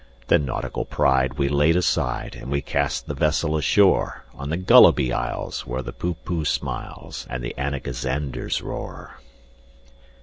Then 0.29 0.45
nautical 0.45 0.83
pride 0.83 1.35
we 1.35 1.47
laid 1.47 1.75
aside, 1.75 2.35
And 2.35 2.49
we 2.49 2.59
cast 2.63 3.05
the 3.05 3.13
vessel 3.13 3.55
ashore 3.55 4.25
On 4.33 4.49
the 4.49 4.57
Gulliby 4.57 5.13
Isles, 5.13 5.67
where 5.67 5.83
the 5.83 5.93
Poohpooh 5.93 6.47
smiles, 6.47 7.27
And 7.29 7.43
the 7.43 7.53
Anagazanders 7.55 8.63
roar. 8.63 9.19